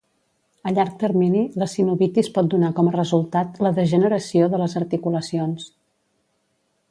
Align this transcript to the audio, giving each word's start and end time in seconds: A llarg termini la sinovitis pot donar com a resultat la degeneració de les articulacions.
A 0.69 0.71
llarg 0.75 0.93
termini 1.01 1.41
la 1.63 1.67
sinovitis 1.73 2.31
pot 2.37 2.49
donar 2.53 2.71
com 2.79 2.89
a 2.91 2.95
resultat 2.97 3.61
la 3.67 3.73
degeneració 3.81 4.49
de 4.55 4.61
les 4.65 4.75
articulacions. 4.83 5.69